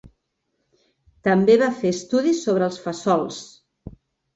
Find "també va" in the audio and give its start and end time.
1.29-1.69